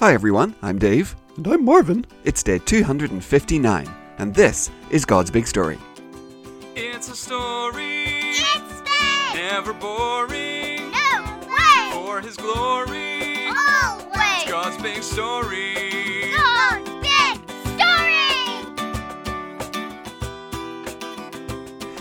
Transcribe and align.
Hi 0.00 0.12
everyone, 0.14 0.54
I'm 0.62 0.78
Dave. 0.78 1.16
And 1.36 1.46
I'm 1.46 1.64
Marvin. 1.64 2.04
It's 2.24 2.42
day 2.42 2.58
259, 2.58 3.88
and 4.18 4.34
this 4.34 4.70
is 4.90 5.04
God's 5.04 5.30
Big 5.30 5.46
Story. 5.46 5.78
It's 6.74 7.08
a 7.08 7.16
story, 7.16 8.04
It's 8.04 8.80
big! 8.82 9.34
never 9.34 9.72
boring. 9.72 10.90
No 10.92 11.40
way! 11.48 11.90
For 11.92 12.20
his 12.20 12.36
glory, 12.36 13.46
Always! 13.48 14.44
God's 14.50 14.76
big 14.82 15.02
story. 15.02 16.15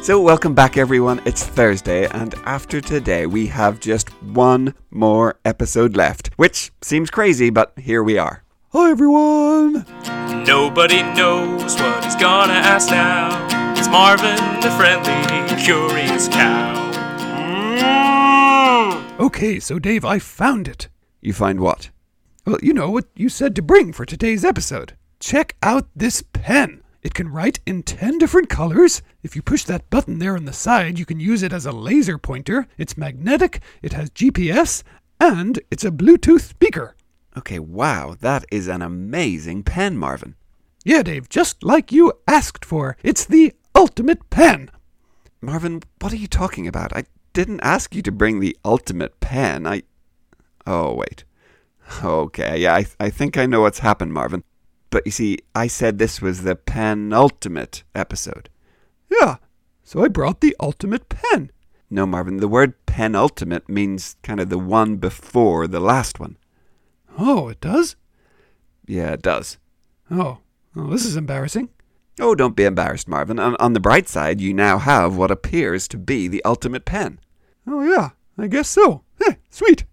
So, 0.06 0.22
welcome 0.22 0.54
back 0.54 0.78
everyone. 0.78 1.20
It's 1.26 1.44
Thursday, 1.44 2.08
and 2.10 2.36
after 2.46 2.80
today, 2.80 3.26
we 3.26 3.48
have 3.48 3.80
just 3.80 4.10
one 4.22 4.76
more 4.92 5.40
episode 5.44 5.96
left, 5.96 6.30
which 6.36 6.72
seems 6.84 7.10
crazy, 7.10 7.50
but 7.50 7.74
here 7.76 8.04
we 8.04 8.20
are. 8.20 8.44
Hi, 8.72 8.92
everyone. 8.92 9.84
Nobody 10.46 11.02
knows 11.02 11.76
what 11.78 12.04
he's 12.04 12.16
gonna 12.18 12.54
ask 12.54 12.92
now. 12.92 13.74
It's 13.76 13.88
Marvin, 13.88 14.36
the 14.62 14.70
friendly, 14.78 15.64
curious 15.64 16.28
cow. 16.28 16.92
Mm. 17.82 19.20
Okay, 19.20 19.60
so 19.60 19.80
Dave, 19.80 20.06
I 20.06 20.20
found 20.20 20.68
it. 20.68 20.88
You 21.20 21.34
find 21.34 21.60
what? 21.60 21.90
Well, 22.46 22.60
you 22.62 22.76
know 22.76 22.92
what 22.92 23.08
you 23.16 23.28
said 23.28 23.56
to 23.56 23.64
bring 23.64 23.92
for 23.92 24.06
today's 24.06 24.46
episode. 24.46 24.94
Check 25.20 25.56
out 25.64 25.88
this 25.96 26.22
pen. 26.32 26.84
It 27.02 27.14
can 27.14 27.30
write 27.30 27.60
in 27.68 27.84
10 27.84 28.18
different 28.18 28.50
colors. 28.50 29.04
If 29.26 29.36
you 29.36 29.42
push 29.42 29.64
that 29.64 29.90
button 29.90 30.20
there 30.20 30.36
on 30.36 30.46
the 30.46 30.54
side, 30.54 31.00
you 31.00 31.06
can 31.06 31.20
use 31.20 31.42
it 31.42 31.52
as 31.52 31.66
a 31.66 31.72
laser 31.72 32.20
pointer. 32.20 32.68
It's 32.78 32.96
magnetic, 32.96 33.60
it 33.82 33.94
has 33.94 34.12
GPS, 34.12 34.84
and 35.20 35.60
it's 35.72 35.84
a 35.84 35.90
Bluetooth 35.90 36.42
speaker. 36.42 36.96
Okay, 37.36 37.58
wow, 37.58 38.16
that 38.22 38.46
is 38.52 38.68
an 38.68 38.84
amazing 38.84 39.64
pen, 39.64 39.98
Marvin. 39.98 40.36
Yeah, 40.84 41.02
Dave, 41.02 41.28
just 41.28 41.64
like 41.64 41.92
you 41.92 42.14
asked 42.28 42.64
for. 42.64 42.98
It's 43.02 43.26
the 43.26 43.54
ultimate 43.74 44.30
pen. 44.30 44.70
Marvin, 45.42 45.82
what 46.00 46.14
are 46.14 46.18
you 46.18 46.28
talking 46.28 46.68
about? 46.68 46.96
I 46.96 47.06
didn't 47.34 47.62
ask 47.62 47.96
you 47.96 48.04
to 48.04 48.12
bring 48.12 48.40
the 48.40 48.56
ultimate 48.64 49.20
pen. 49.22 49.66
I. 49.66 49.82
Oh, 50.68 50.94
wait. 50.94 51.24
Okay, 52.04 52.60
yeah, 52.60 52.76
I, 52.76 52.86
I 53.00 53.10
think 53.10 53.38
I 53.38 53.48
know 53.48 53.62
what's 53.62 53.80
happened, 53.80 54.14
Marvin. 54.14 54.44
But 54.92 55.02
you 55.08 55.12
see, 55.12 55.40
I 55.56 55.66
said 55.66 55.98
this 55.98 56.22
was 56.22 56.44
the 56.44 56.56
penultimate 56.56 57.82
episode. 57.96 58.50
Yeah, 59.10 59.38
so 59.84 60.04
I 60.04 60.08
brought 60.08 60.42
the 60.42 60.56
ultimate 60.60 61.10
pen. 61.10 61.52
No, 61.90 62.06
Marvin, 62.06 62.38
the 62.38 62.48
word 62.48 62.74
penultimate 62.86 63.70
means 63.70 64.16
kind 64.24 64.40
of 64.40 64.50
the 64.50 64.58
one 64.58 64.98
before 64.98 65.68
the 65.68 65.80
last 65.80 66.20
one. 66.20 66.38
Oh, 67.18 67.50
it 67.50 67.62
does? 67.62 67.96
Yeah, 68.88 69.12
it 69.12 69.22
does. 69.22 69.58
Oh, 70.12 70.40
well, 70.76 70.88
this 70.88 71.06
is 71.06 71.16
embarrassing. 71.16 71.70
Oh, 72.20 72.36
don't 72.36 72.56
be 72.56 72.64
embarrassed, 72.64 73.08
Marvin. 73.08 73.40
On, 73.40 73.56
on 73.58 73.74
the 73.74 73.80
bright 73.80 74.08
side, 74.08 74.40
you 74.42 74.54
now 74.54 74.78
have 74.78 75.18
what 75.18 75.32
appears 75.32 75.88
to 75.90 75.98
be 75.98 76.28
the 76.28 76.44
ultimate 76.44 76.86
pen. 76.86 77.20
Oh, 77.68 77.84
yeah, 77.84 78.12
I 78.38 78.48
guess 78.48 78.70
so. 78.70 79.04
Heh, 79.22 79.36
sweet. 79.50 79.86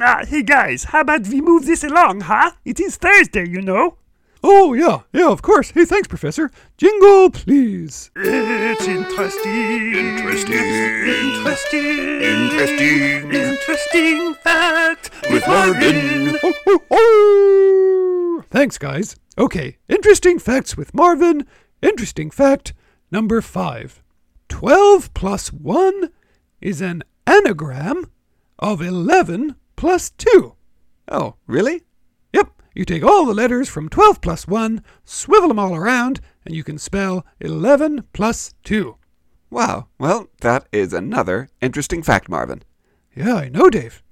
Ah, 0.00 0.22
hey 0.26 0.42
guys, 0.42 0.84
how 0.84 1.00
about 1.00 1.28
we 1.28 1.42
move 1.42 1.66
this 1.66 1.84
along, 1.84 2.22
huh? 2.22 2.52
It 2.64 2.80
is 2.80 2.96
Thursday, 2.96 3.46
you 3.46 3.60
know. 3.60 3.98
Oh, 4.42 4.72
yeah, 4.72 5.00
yeah, 5.12 5.28
of 5.28 5.42
course. 5.42 5.70
Hey, 5.70 5.84
thanks, 5.84 6.08
Professor. 6.08 6.50
Jingle, 6.78 7.30
please. 7.30 8.10
It's 8.16 8.88
interesting. 8.88 9.94
Interesting. 9.94 10.54
Interesting. 10.54 12.22
Interesting. 12.22 13.32
Interesting 13.32 14.34
fact 14.42 15.10
With 15.30 15.46
Marvin. 15.46 16.38
Oh, 16.42 16.52
oh, 16.66 16.82
oh. 16.90 18.42
Thanks, 18.50 18.78
guys. 18.78 19.16
Okay, 19.36 19.76
interesting 19.88 20.38
facts 20.38 20.76
with 20.76 20.94
Marvin. 20.94 21.46
Interesting 21.82 22.30
fact 22.30 22.72
number 23.10 23.40
five 23.40 24.02
12 24.48 25.14
plus 25.14 25.52
1 25.52 26.10
is 26.60 26.80
an 26.80 27.02
anagram 27.26 28.10
of 28.58 28.80
11 28.82 29.56
plus 29.76 30.10
2. 30.10 30.54
Oh, 31.08 31.36
really? 31.46 31.82
You 32.80 32.86
take 32.86 33.04
all 33.04 33.26
the 33.26 33.34
letters 33.34 33.68
from 33.68 33.90
12 33.90 34.22
plus 34.22 34.48
1, 34.48 34.82
swivel 35.04 35.48
them 35.48 35.58
all 35.58 35.76
around, 35.76 36.18
and 36.46 36.54
you 36.54 36.64
can 36.64 36.78
spell 36.78 37.26
11 37.38 38.04
plus 38.14 38.54
2. 38.64 38.96
Wow. 39.50 39.88
Well, 39.98 40.28
that 40.40 40.66
is 40.72 40.94
another 40.94 41.50
interesting 41.60 42.02
fact, 42.02 42.30
Marvin. 42.30 42.62
Yeah, 43.14 43.34
I 43.34 43.50
know, 43.50 43.68
Dave. 43.68 44.02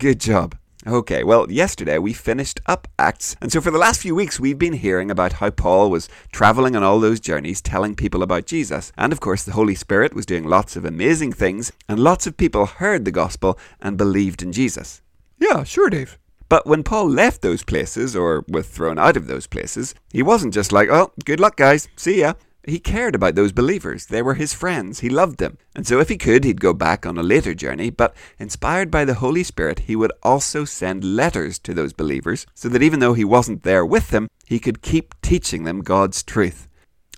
Good 0.00 0.18
job. 0.18 0.56
Okay, 0.84 1.22
well, 1.22 1.48
yesterday 1.52 1.98
we 1.98 2.12
finished 2.12 2.58
up 2.66 2.88
Acts, 2.98 3.36
and 3.40 3.52
so 3.52 3.60
for 3.60 3.70
the 3.70 3.78
last 3.78 4.00
few 4.00 4.16
weeks 4.16 4.40
we've 4.40 4.58
been 4.58 4.72
hearing 4.72 5.08
about 5.08 5.34
how 5.34 5.50
Paul 5.50 5.88
was 5.88 6.08
traveling 6.32 6.74
on 6.74 6.82
all 6.82 6.98
those 6.98 7.20
journeys 7.20 7.60
telling 7.62 7.94
people 7.94 8.24
about 8.24 8.44
Jesus. 8.44 8.90
And 8.98 9.12
of 9.12 9.20
course, 9.20 9.44
the 9.44 9.52
Holy 9.52 9.76
Spirit 9.76 10.14
was 10.14 10.26
doing 10.26 10.42
lots 10.42 10.74
of 10.74 10.84
amazing 10.84 11.32
things, 11.32 11.70
and 11.88 12.00
lots 12.00 12.26
of 12.26 12.36
people 12.36 12.66
heard 12.66 13.04
the 13.04 13.12
gospel 13.12 13.56
and 13.80 13.96
believed 13.96 14.42
in 14.42 14.50
Jesus. 14.50 15.00
Yeah, 15.38 15.62
sure, 15.62 15.90
Dave. 15.90 16.18
But 16.48 16.66
when 16.66 16.82
Paul 16.82 17.08
left 17.08 17.42
those 17.42 17.64
places, 17.64 18.14
or 18.14 18.44
was 18.48 18.68
thrown 18.68 18.98
out 18.98 19.16
of 19.16 19.26
those 19.26 19.46
places, 19.46 19.94
he 20.12 20.22
wasn't 20.22 20.54
just 20.54 20.72
like, 20.72 20.88
oh, 20.88 21.12
good 21.24 21.40
luck, 21.40 21.56
guys, 21.56 21.88
see 21.96 22.20
ya. 22.20 22.34
He 22.66 22.80
cared 22.80 23.14
about 23.14 23.36
those 23.36 23.52
believers. 23.52 24.06
They 24.06 24.22
were 24.22 24.34
his 24.34 24.52
friends. 24.52 24.98
He 24.98 25.08
loved 25.08 25.38
them. 25.38 25.56
And 25.76 25.86
so 25.86 26.00
if 26.00 26.08
he 26.08 26.16
could, 26.16 26.42
he'd 26.42 26.60
go 26.60 26.72
back 26.72 27.06
on 27.06 27.16
a 27.16 27.22
later 27.22 27.54
journey, 27.54 27.90
but 27.90 28.14
inspired 28.40 28.90
by 28.90 29.04
the 29.04 29.14
Holy 29.14 29.44
Spirit, 29.44 29.80
he 29.80 29.94
would 29.94 30.10
also 30.24 30.64
send 30.64 31.04
letters 31.04 31.60
to 31.60 31.72
those 31.72 31.92
believers 31.92 32.44
so 32.54 32.68
that 32.70 32.82
even 32.82 32.98
though 32.98 33.14
he 33.14 33.24
wasn't 33.24 33.62
there 33.62 33.86
with 33.86 34.08
them, 34.10 34.28
he 34.44 34.58
could 34.58 34.82
keep 34.82 35.14
teaching 35.22 35.62
them 35.62 35.80
God's 35.80 36.24
truth. 36.24 36.66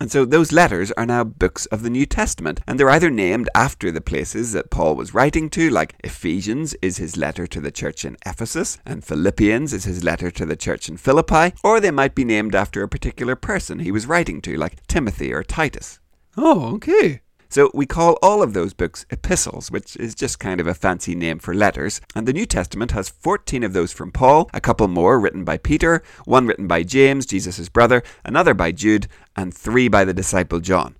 And 0.00 0.12
so 0.12 0.24
those 0.24 0.52
letters 0.52 0.92
are 0.92 1.06
now 1.06 1.24
books 1.24 1.66
of 1.66 1.82
the 1.82 1.90
New 1.90 2.06
Testament, 2.06 2.60
and 2.66 2.78
they're 2.78 2.90
either 2.90 3.10
named 3.10 3.48
after 3.54 3.90
the 3.90 4.00
places 4.00 4.52
that 4.52 4.70
Paul 4.70 4.94
was 4.94 5.12
writing 5.14 5.50
to, 5.50 5.70
like 5.70 5.96
Ephesians 6.04 6.74
is 6.80 6.98
his 6.98 7.16
letter 7.16 7.46
to 7.48 7.60
the 7.60 7.72
church 7.72 8.04
in 8.04 8.16
Ephesus, 8.24 8.78
and 8.86 9.04
Philippians 9.04 9.72
is 9.72 9.84
his 9.84 10.04
letter 10.04 10.30
to 10.30 10.46
the 10.46 10.56
church 10.56 10.88
in 10.88 10.96
Philippi, 10.96 11.52
or 11.64 11.80
they 11.80 11.90
might 11.90 12.14
be 12.14 12.24
named 12.24 12.54
after 12.54 12.82
a 12.82 12.88
particular 12.88 13.34
person 13.34 13.80
he 13.80 13.90
was 13.90 14.06
writing 14.06 14.40
to, 14.42 14.56
like 14.56 14.86
Timothy 14.86 15.32
or 15.32 15.42
Titus. 15.42 15.98
Oh, 16.36 16.74
okay. 16.76 17.22
So 17.50 17.70
we 17.72 17.86
call 17.86 18.18
all 18.22 18.42
of 18.42 18.52
those 18.52 18.74
books 18.74 19.06
epistles, 19.10 19.70
which 19.70 19.96
is 19.96 20.14
just 20.14 20.38
kind 20.38 20.60
of 20.60 20.66
a 20.66 20.74
fancy 20.74 21.14
name 21.14 21.38
for 21.38 21.54
letters. 21.54 22.00
And 22.14 22.28
the 22.28 22.32
New 22.34 22.44
Testament 22.44 22.90
has 22.92 23.08
14 23.08 23.62
of 23.62 23.72
those 23.72 23.90
from 23.90 24.12
Paul, 24.12 24.50
a 24.52 24.60
couple 24.60 24.86
more 24.86 25.18
written 25.18 25.44
by 25.44 25.56
Peter, 25.56 26.02
one 26.24 26.46
written 26.46 26.66
by 26.66 26.82
James, 26.82 27.24
Jesus' 27.24 27.70
brother, 27.70 28.02
another 28.24 28.52
by 28.52 28.72
Jude, 28.72 29.08
and 29.34 29.54
three 29.54 29.88
by 29.88 30.04
the 30.04 30.12
disciple 30.12 30.60
John. 30.60 30.96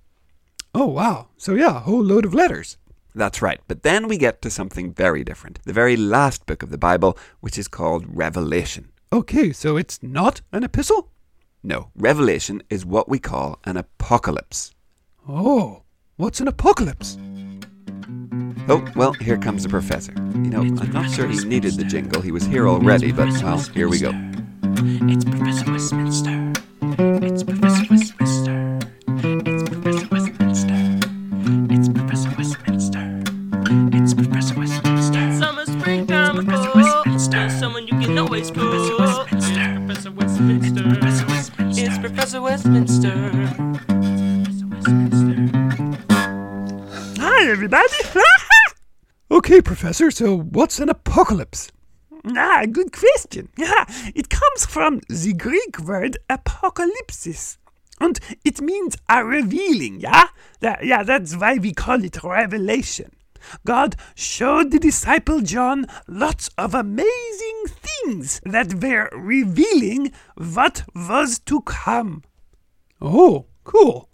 Oh, 0.73 0.87
wow. 0.87 1.27
So, 1.37 1.53
yeah, 1.53 1.77
a 1.77 1.79
whole 1.81 2.03
load 2.03 2.25
of 2.25 2.33
letters. 2.33 2.77
That's 3.13 3.41
right. 3.41 3.59
But 3.67 3.83
then 3.83 4.07
we 4.07 4.17
get 4.17 4.41
to 4.41 4.49
something 4.49 4.93
very 4.93 5.23
different. 5.23 5.59
The 5.65 5.73
very 5.73 5.97
last 5.97 6.45
book 6.45 6.63
of 6.63 6.71
the 6.71 6.77
Bible, 6.77 7.17
which 7.41 7.57
is 7.57 7.67
called 7.67 8.05
Revelation. 8.07 8.89
Okay, 9.11 9.51
so 9.51 9.77
it's 9.77 10.01
not 10.01 10.41
an 10.51 10.63
epistle? 10.63 11.11
No, 11.63 11.89
Revelation 11.95 12.63
is 12.69 12.85
what 12.85 13.09
we 13.09 13.19
call 13.19 13.59
an 13.65 13.77
apocalypse. 13.77 14.73
Oh, 15.27 15.83
what's 16.19 16.41
an 16.41 16.49
apocalypse? 16.49 17.17
Oh, 18.67 18.85
well, 18.95 19.13
here 19.13 19.37
comes 19.37 19.63
the 19.63 19.69
professor. 19.69 20.11
You 20.11 20.49
know, 20.51 20.61
I'm 20.61 20.91
not 20.91 21.09
sure 21.09 21.27
he 21.27 21.43
needed 21.45 21.75
the 21.75 21.85
jingle. 21.85 22.21
He 22.21 22.31
was 22.31 22.45
here 22.45 22.67
already, 22.67 23.11
but, 23.13 23.29
well, 23.41 23.57
here 23.57 23.87
we 23.87 23.99
go. 23.99 24.11
It's 24.13 25.23
Professor 25.23 25.71
Westminster. 25.71 26.48
Everybody. 47.59 47.93
Okay, 49.31 49.61
Professor, 49.61 50.09
so 50.09 50.35
what's 50.39 50.79
an 50.79 50.89
apocalypse? 50.89 51.71
ah, 52.35 52.65
good 52.71 52.91
question. 52.91 53.49
Yeah, 53.57 53.85
it 54.15 54.27
comes 54.27 54.65
from 54.65 55.01
the 55.07 55.33
Greek 55.33 55.77
word 55.79 56.17
apocalypsis. 56.29 57.57
And 57.99 58.19
it 58.43 58.59
means 58.59 58.97
a 59.07 59.23
revealing, 59.23 59.99
yeah? 59.99 60.29
That, 60.61 60.83
yeah, 60.83 61.03
that's 61.03 61.35
why 61.35 61.59
we 61.59 61.73
call 61.73 62.03
it 62.03 62.23
revelation. 62.23 63.11
God 63.67 63.95
showed 64.15 64.71
the 64.71 64.79
disciple 64.79 65.41
John 65.41 65.85
lots 66.07 66.49
of 66.57 66.73
amazing 66.73 67.65
things 67.67 68.41
that 68.45 68.81
were 68.81 69.09
revealing 69.13 70.11
what 70.37 70.85
was 70.95 71.37
to 71.45 71.61
come. 71.61 72.23
Oh, 72.99 73.45
cool. 73.63 74.08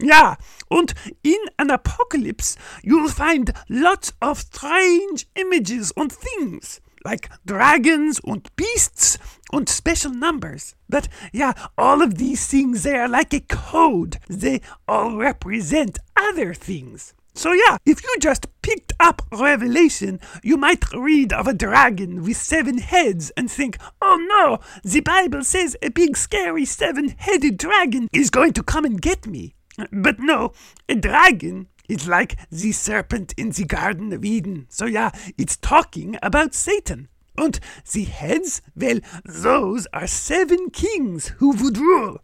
Ja, 0.00 0.36
und 0.68 0.94
in 1.24 1.38
an 1.58 1.70
apocalypse 1.70 2.56
you'll 2.82 3.08
find 3.08 3.52
lots 3.68 4.12
of 4.20 4.38
strange 4.38 5.26
images 5.34 5.92
and 5.96 6.12
things, 6.12 6.80
like 7.04 7.28
dragons 7.44 8.20
and 8.24 8.48
beasts 8.54 9.18
and 9.52 9.68
special 9.68 10.12
numbers. 10.12 10.76
But 10.88 11.08
yeah, 11.32 11.52
all 11.76 12.00
of 12.00 12.18
these 12.18 12.46
things 12.46 12.84
they 12.84 12.96
are 12.96 13.08
like 13.08 13.34
a 13.34 13.40
code. 13.40 14.18
They 14.28 14.60
all 14.86 15.16
represent 15.16 15.98
other 16.16 16.54
things. 16.54 17.14
So 17.34 17.52
yeah, 17.52 17.76
if 17.86 18.02
you 18.02 18.14
just 18.20 18.46
picked 18.62 18.92
up 18.98 19.22
Revelation, 19.32 20.18
you 20.42 20.56
might 20.56 20.92
read 20.92 21.32
of 21.32 21.46
a 21.46 21.54
dragon 21.54 22.22
with 22.22 22.36
seven 22.36 22.78
heads 22.78 23.30
and 23.36 23.48
think, 23.48 23.78
oh 24.02 24.16
no, 24.28 24.58
the 24.82 25.00
Bible 25.00 25.44
says 25.44 25.76
a 25.80 25.90
big 25.90 26.16
scary 26.16 26.64
seven-headed 26.64 27.56
dragon 27.56 28.08
is 28.12 28.30
going 28.30 28.54
to 28.54 28.62
come 28.64 28.84
and 28.84 29.00
get 29.00 29.26
me. 29.26 29.54
But 29.92 30.18
no, 30.18 30.52
a 30.88 30.94
dragon 30.94 31.68
is 31.88 32.06
like 32.06 32.36
the 32.50 32.72
serpent 32.72 33.34
in 33.36 33.50
the 33.50 33.64
Garden 33.64 34.12
of 34.12 34.24
Eden. 34.24 34.66
So 34.68 34.86
yeah, 34.86 35.10
it's 35.36 35.56
talking 35.56 36.18
about 36.22 36.54
Satan. 36.54 37.08
And 37.36 37.58
the 37.92 38.04
heads, 38.04 38.62
well, 38.76 38.98
those 39.24 39.86
are 39.92 40.06
seven 40.06 40.70
kings 40.70 41.28
who 41.38 41.52
would 41.62 41.78
rule. 41.78 42.18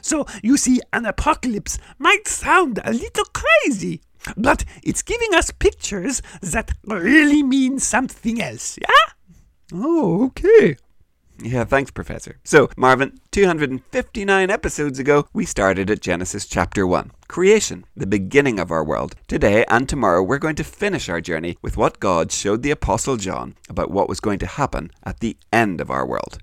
So 0.00 0.26
you 0.42 0.56
see, 0.56 0.80
an 0.92 1.04
apocalypse 1.04 1.78
might 1.98 2.26
sound 2.26 2.80
a 2.82 2.92
little 2.92 3.26
crazy, 3.34 4.00
but 4.36 4.64
it's 4.82 5.02
giving 5.02 5.34
us 5.34 5.50
pictures 5.50 6.22
that 6.40 6.72
really 6.86 7.42
mean 7.42 7.78
something 7.78 8.40
else, 8.40 8.78
yeah? 8.80 9.12
Oh, 9.72 10.26
okay. 10.26 10.76
Yeah, 11.42 11.64
thanks, 11.64 11.90
Professor. 11.90 12.38
So, 12.44 12.70
Marvin, 12.76 13.18
259 13.32 14.50
episodes 14.50 14.98
ago, 14.98 15.26
we 15.32 15.44
started 15.44 15.90
at 15.90 16.00
Genesis 16.00 16.46
chapter 16.46 16.86
1, 16.86 17.10
creation, 17.26 17.84
the 17.96 18.06
beginning 18.06 18.60
of 18.60 18.70
our 18.70 18.84
world. 18.84 19.16
Today 19.26 19.64
and 19.68 19.88
tomorrow, 19.88 20.22
we're 20.22 20.38
going 20.38 20.54
to 20.56 20.64
finish 20.64 21.08
our 21.08 21.20
journey 21.20 21.56
with 21.60 21.76
what 21.76 21.98
God 21.98 22.30
showed 22.30 22.62
the 22.62 22.70
Apostle 22.70 23.16
John 23.16 23.56
about 23.68 23.90
what 23.90 24.08
was 24.08 24.20
going 24.20 24.38
to 24.40 24.46
happen 24.46 24.92
at 25.02 25.20
the 25.20 25.36
end 25.52 25.80
of 25.80 25.90
our 25.90 26.06
world. 26.06 26.38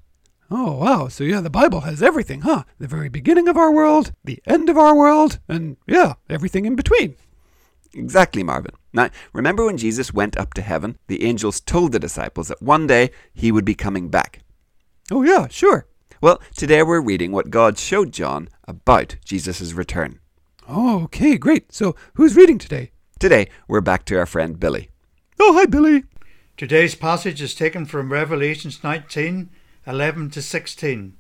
Oh, 0.49 0.73
wow. 0.73 1.07
So, 1.07 1.23
yeah, 1.23 1.39
the 1.39 1.49
Bible 1.49 1.81
has 1.81 2.03
everything, 2.03 2.41
huh? 2.41 2.65
The 2.77 2.87
very 2.87 3.07
beginning 3.07 3.47
of 3.47 3.55
our 3.55 3.71
world, 3.71 4.11
the 4.25 4.41
end 4.45 4.67
of 4.67 4.77
our 4.77 4.95
world, 4.95 5.39
and 5.47 5.77
yeah, 5.87 6.15
everything 6.29 6.65
in 6.65 6.75
between. 6.75 7.15
Exactly, 7.93 8.43
Marvin. 8.43 8.73
Now, 8.91 9.09
remember 9.31 9.65
when 9.65 9.77
Jesus 9.77 10.13
went 10.13 10.37
up 10.37 10.53
to 10.55 10.61
heaven, 10.61 10.97
the 11.07 11.23
angels 11.23 11.61
told 11.61 11.93
the 11.93 11.99
disciples 11.99 12.49
that 12.49 12.61
one 12.61 12.87
day 12.87 13.11
he 13.33 13.53
would 13.53 13.65
be 13.65 13.75
coming 13.75 14.09
back. 14.09 14.41
Oh, 15.13 15.23
yeah, 15.23 15.49
sure. 15.49 15.87
Well, 16.21 16.41
today 16.55 16.83
we're 16.83 17.01
reading 17.01 17.33
what 17.33 17.49
God 17.49 17.77
showed 17.77 18.13
John 18.13 18.47
about 18.65 19.17
Jesus' 19.25 19.73
return. 19.73 20.21
Oh, 20.69 21.03
okay, 21.03 21.37
great. 21.37 21.73
So, 21.73 21.97
who's 22.13 22.37
reading 22.37 22.57
today? 22.57 22.91
Today, 23.19 23.49
we're 23.67 23.81
back 23.81 24.05
to 24.05 24.17
our 24.17 24.25
friend 24.25 24.57
Billy. 24.57 24.89
Oh, 25.37 25.51
hi, 25.51 25.65
Billy. 25.65 26.05
Today's 26.55 26.95
passage 26.95 27.41
is 27.41 27.53
taken 27.53 27.85
from 27.85 28.13
Revelations 28.13 28.85
19 28.85 29.49
11 29.85 30.29
to 30.29 30.41
16. 30.41 31.17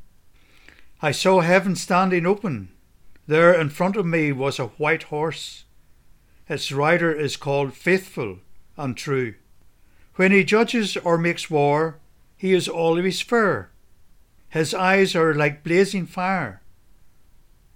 I 1.01 1.11
saw 1.11 1.41
heaven 1.41 1.75
standing 1.75 2.25
open. 2.25 2.69
There 3.27 3.53
in 3.53 3.69
front 3.69 3.97
of 3.97 4.05
me 4.05 4.31
was 4.31 4.57
a 4.57 4.67
white 4.67 5.03
horse. 5.03 5.65
Its 6.47 6.71
rider 6.71 7.11
is 7.11 7.35
called 7.35 7.73
Faithful 7.73 8.37
and 8.77 8.95
True. 8.95 9.33
When 10.15 10.31
he 10.31 10.45
judges 10.45 10.95
or 10.95 11.17
makes 11.17 11.49
war, 11.49 11.99
he 12.37 12.53
is 12.53 12.69
always 12.69 13.19
fair. 13.19 13.71
His 14.51 14.73
eyes 14.73 15.15
are 15.15 15.33
like 15.33 15.63
blazing 15.63 16.05
fire. 16.05 16.61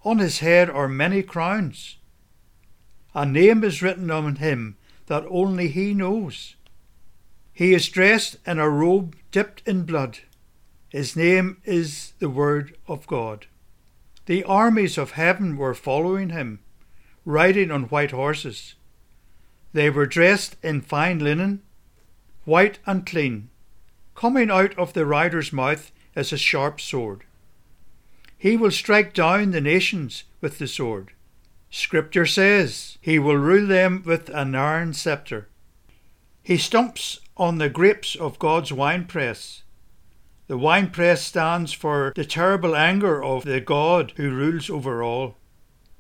On 0.03 0.19
his 0.19 0.39
head 0.39 0.69
are 0.69 0.89
many 0.89 1.23
crowns. 1.23 1.95
A 3.13 3.25
name 3.25 3.63
is 3.63 3.81
written 3.81 4.11
on 4.11 4.35
him 4.35 4.75
that 5.07 5.23
only 5.29 5.69
he 5.69 5.93
knows. 5.93 6.57
He 7.53 7.73
is 7.73 7.87
dressed 7.87 8.35
in 8.45 8.59
a 8.59 8.69
robe 8.69 9.15
dipped 9.31 9.65
in 9.65 9.83
blood. 9.83 10.19
His 10.89 11.15
name 11.15 11.61
is 11.63 12.11
the 12.19 12.29
Word 12.29 12.75
of 12.89 13.07
God. 13.07 13.45
The 14.25 14.43
armies 14.43 14.97
of 14.97 15.11
heaven 15.11 15.55
were 15.55 15.73
following 15.73 16.31
him, 16.31 16.59
riding 17.23 17.71
on 17.71 17.83
white 17.83 18.11
horses. 18.11 18.75
They 19.71 19.89
were 19.89 20.05
dressed 20.05 20.57
in 20.61 20.81
fine 20.81 21.19
linen, 21.19 21.61
white 22.43 22.79
and 22.85 23.05
clean. 23.05 23.49
Coming 24.13 24.51
out 24.51 24.77
of 24.77 24.91
the 24.91 25.05
rider's 25.05 25.53
mouth 25.53 25.93
is 26.15 26.31
a 26.31 26.37
sharp 26.37 26.79
sword. 26.79 27.23
He 28.37 28.57
will 28.57 28.71
strike 28.71 29.13
down 29.13 29.51
the 29.51 29.61
nations 29.61 30.23
with 30.41 30.57
the 30.57 30.67
sword. 30.67 31.11
Scripture 31.69 32.25
says 32.25 32.97
he 33.01 33.19
will 33.19 33.37
rule 33.37 33.67
them 33.67 34.03
with 34.05 34.29
an 34.29 34.55
iron 34.55 34.93
scepter. 34.93 35.49
He 36.41 36.55
stomps 36.55 37.19
on 37.37 37.57
the 37.57 37.69
grapes 37.69 38.15
of 38.15 38.39
God's 38.39 38.71
winepress. 38.71 39.63
The 40.47 40.57
winepress 40.57 41.23
stands 41.23 41.73
for 41.73 42.13
the 42.15 42.25
terrible 42.25 42.75
anger 42.75 43.23
of 43.23 43.43
the 43.43 43.59
God 43.59 44.13
who 44.15 44.29
rules 44.29 44.69
over 44.69 45.01
all. 45.03 45.37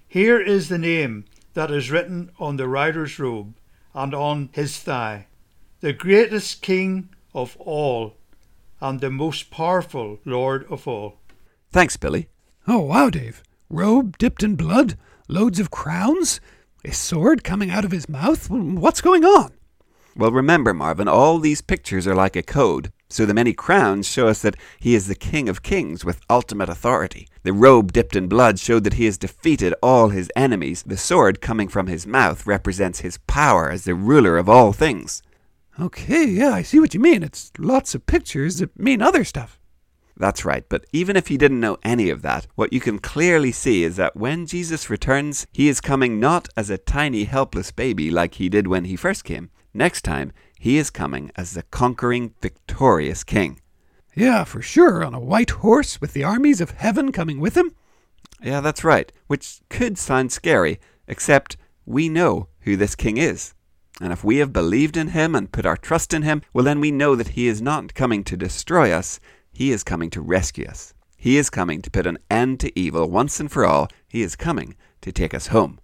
Here 0.07 0.39
is 0.39 0.69
the 0.69 0.77
name 0.77 1.25
that 1.55 1.71
is 1.71 1.91
written 1.91 2.31
on 2.39 2.57
the 2.57 2.67
rider's 2.67 3.17
robe 3.17 3.55
and 3.93 4.13
on 4.13 4.49
his 4.53 4.77
thigh 4.77 5.27
the 5.85 5.93
greatest 5.93 6.63
King 6.63 7.09
of 7.35 7.55
all 7.57 8.15
and 8.81 8.99
the 8.99 9.09
most 9.09 9.49
powerful 9.49 10.19
Lord 10.25 10.65
of 10.69 10.87
all. 10.87 11.17
Thanks, 11.71 11.97
Billy. 11.97 12.29
Oh, 12.67 12.81
wow, 12.81 13.09
Dave. 13.09 13.43
Robe 13.69 14.17
dipped 14.17 14.43
in 14.43 14.55
blood? 14.55 14.97
Loads 15.27 15.59
of 15.59 15.71
crowns? 15.71 16.39
A 16.83 16.91
sword 16.91 17.43
coming 17.43 17.71
out 17.71 17.85
of 17.85 17.91
his 17.91 18.07
mouth? 18.07 18.49
What's 18.49 19.01
going 19.01 19.25
on? 19.25 19.53
Well, 20.15 20.31
remember, 20.31 20.73
Marvin, 20.73 21.07
all 21.07 21.39
these 21.39 21.61
pictures 21.61 22.07
are 22.07 22.15
like 22.15 22.35
a 22.35 22.43
code. 22.43 22.91
So 23.09 23.25
the 23.25 23.33
many 23.33 23.53
crowns 23.53 24.07
show 24.07 24.27
us 24.27 24.41
that 24.41 24.55
he 24.79 24.95
is 24.95 25.07
the 25.07 25.15
King 25.15 25.49
of 25.49 25.61
Kings 25.61 26.05
with 26.05 26.21
ultimate 26.29 26.69
authority. 26.69 27.27
The 27.43 27.53
robe 27.53 27.91
dipped 27.91 28.15
in 28.15 28.27
blood 28.27 28.57
showed 28.57 28.83
that 28.85 28.93
he 28.95 29.05
has 29.05 29.17
defeated 29.17 29.75
all 29.83 30.09
his 30.09 30.31
enemies. 30.35 30.83
The 30.83 30.97
sword 30.97 31.41
coming 31.41 31.67
from 31.67 31.87
his 31.87 32.07
mouth 32.07 32.47
represents 32.47 33.01
his 33.01 33.17
power 33.27 33.69
as 33.69 33.83
the 33.83 33.93
ruler 33.93 34.37
of 34.37 34.47
all 34.49 34.73
things. 34.73 35.21
Okay, 35.79 36.25
yeah, 36.25 36.51
I 36.51 36.61
see 36.61 36.79
what 36.79 36.93
you 36.93 37.01
mean. 37.01 37.21
It's 37.21 37.51
lots 37.57 37.93
of 37.93 38.05
pictures 38.05 38.59
that 38.59 38.79
mean 38.79 39.01
other 39.01 39.25
stuff. 39.25 39.59
That's 40.17 40.45
right, 40.45 40.63
but 40.69 40.85
even 40.93 41.17
if 41.17 41.29
you 41.29 41.37
didn't 41.37 41.59
know 41.59 41.77
any 41.83 42.09
of 42.09 42.21
that, 42.21 42.47
what 42.55 42.71
you 42.71 42.79
can 42.79 42.99
clearly 42.99 43.51
see 43.51 43.83
is 43.83 43.97
that 43.97 44.15
when 44.15 44.45
Jesus 44.45 44.89
returns, 44.89 45.45
he 45.51 45.67
is 45.67 45.81
coming 45.81 46.17
not 46.21 46.47
as 46.55 46.69
a 46.69 46.77
tiny 46.77 47.25
helpless 47.25 47.71
baby 47.71 48.09
like 48.09 48.35
he 48.35 48.47
did 48.47 48.67
when 48.67 48.85
he 48.85 48.95
first 48.95 49.25
came. 49.25 49.49
Next 49.73 50.03
time, 50.03 50.31
he 50.57 50.77
is 50.77 50.89
coming 50.89 51.31
as 51.35 51.53
the 51.53 51.63
conquering, 51.63 52.33
victorious 52.41 53.25
king. 53.25 53.59
Yeah, 54.15 54.45
for 54.45 54.61
sure, 54.61 55.03
on 55.03 55.13
a 55.13 55.19
white 55.19 55.49
horse 55.49 55.99
with 55.99 56.13
the 56.13 56.23
armies 56.23 56.61
of 56.61 56.71
heaven 56.71 57.11
coming 57.11 57.41
with 57.41 57.57
him. 57.57 57.75
Yeah, 58.41 58.61
that's 58.61 58.85
right, 58.85 59.11
which 59.27 59.59
could 59.69 59.97
sound 59.97 60.31
scary, 60.31 60.79
except 61.09 61.57
we 61.85 62.07
know 62.07 62.47
who 62.61 62.77
this 62.77 62.95
king 62.95 63.17
is. 63.17 63.53
And 64.01 64.11
if 64.11 64.23
we 64.23 64.37
have 64.37 64.51
believed 64.51 64.97
in 64.97 65.09
him 65.09 65.35
and 65.35 65.51
put 65.51 65.65
our 65.65 65.77
trust 65.77 66.13
in 66.13 66.23
him, 66.23 66.41
well, 66.53 66.65
then 66.65 66.79
we 66.79 66.91
know 66.91 67.15
that 67.15 67.29
he 67.29 67.47
is 67.47 67.61
not 67.61 67.93
coming 67.93 68.23
to 68.25 68.35
destroy 68.35 68.91
us, 68.91 69.19
he 69.53 69.71
is 69.71 69.83
coming 69.83 70.09
to 70.09 70.21
rescue 70.21 70.65
us. 70.65 70.93
He 71.15 71.37
is 71.37 71.49
coming 71.49 71.81
to 71.81 71.89
put 71.89 72.05
an 72.05 72.17
end 72.29 72.59
to 72.59 72.77
evil 72.77 73.09
once 73.09 73.39
and 73.39 73.51
for 73.51 73.65
all. 73.65 73.87
He 74.07 74.21
is 74.21 74.35
coming 74.35 74.75
to 75.01 75.11
take 75.11 75.33
us 75.33 75.47
home. 75.47 75.79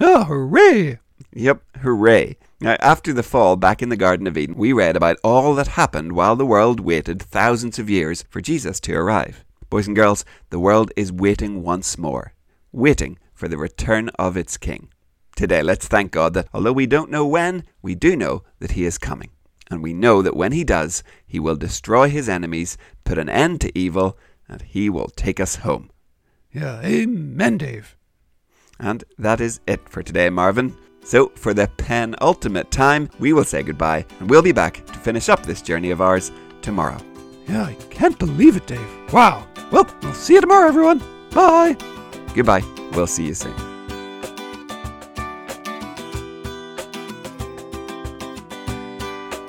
Oh, 0.00 0.24
hooray! 0.24 1.00
Yep, 1.34 1.62
hooray. 1.82 2.36
Now, 2.60 2.76
after 2.80 3.12
the 3.12 3.22
fall 3.22 3.56
back 3.56 3.82
in 3.82 3.88
the 3.88 3.96
Garden 3.96 4.26
of 4.26 4.38
Eden, 4.38 4.54
we 4.56 4.72
read 4.72 4.96
about 4.96 5.18
all 5.24 5.54
that 5.56 5.68
happened 5.68 6.12
while 6.12 6.36
the 6.36 6.46
world 6.46 6.80
waited 6.80 7.20
thousands 7.20 7.78
of 7.78 7.90
years 7.90 8.24
for 8.30 8.40
Jesus 8.40 8.80
to 8.80 8.94
arrive. 8.94 9.44
Boys 9.68 9.86
and 9.86 9.96
girls, 9.96 10.24
the 10.50 10.58
world 10.58 10.92
is 10.96 11.12
waiting 11.12 11.62
once 11.62 11.98
more, 11.98 12.32
waiting 12.72 13.18
for 13.34 13.48
the 13.48 13.58
return 13.58 14.08
of 14.18 14.36
its 14.36 14.56
King. 14.56 14.88
Today, 15.36 15.62
let's 15.62 15.88
thank 15.88 16.12
God 16.12 16.34
that 16.34 16.48
although 16.52 16.72
we 16.72 16.86
don't 16.86 17.10
know 17.10 17.26
when, 17.26 17.64
we 17.82 17.94
do 17.94 18.16
know 18.16 18.42
that 18.58 18.72
He 18.72 18.84
is 18.84 18.98
coming. 18.98 19.30
And 19.70 19.82
we 19.82 19.94
know 19.94 20.20
that 20.22 20.36
when 20.36 20.52
He 20.52 20.64
does, 20.64 21.02
He 21.26 21.38
will 21.40 21.56
destroy 21.56 22.08
His 22.08 22.28
enemies, 22.28 22.76
put 23.04 23.18
an 23.18 23.28
end 23.28 23.60
to 23.62 23.78
evil, 23.78 24.18
and 24.48 24.62
He 24.62 24.90
will 24.90 25.08
take 25.08 25.40
us 25.40 25.56
home. 25.56 25.90
Yeah, 26.52 26.80
amen, 26.82 27.58
Dave. 27.58 27.96
And 28.78 29.04
that 29.18 29.40
is 29.40 29.60
it 29.66 29.88
for 29.88 30.02
today, 30.02 30.30
Marvin. 30.30 30.76
So, 31.04 31.28
for 31.34 31.54
the 31.54 31.70
penultimate 31.76 32.70
time, 32.70 33.08
we 33.18 33.32
will 33.32 33.44
say 33.44 33.62
goodbye, 33.62 34.04
and 34.18 34.28
we'll 34.28 34.42
be 34.42 34.52
back 34.52 34.84
to 34.86 34.98
finish 34.98 35.28
up 35.28 35.44
this 35.44 35.62
journey 35.62 35.90
of 35.90 36.00
ours 36.00 36.30
tomorrow. 36.60 36.98
Yeah, 37.48 37.64
I 37.64 37.74
can't 37.90 38.18
believe 38.18 38.56
it, 38.56 38.66
Dave. 38.66 39.12
Wow. 39.12 39.46
Well, 39.72 39.88
we'll 40.02 40.12
see 40.12 40.34
you 40.34 40.40
tomorrow, 40.40 40.68
everyone. 40.68 41.02
Bye. 41.30 41.76
Goodbye. 42.34 42.64
We'll 42.92 43.06
see 43.06 43.26
you 43.26 43.34
soon. 43.34 43.69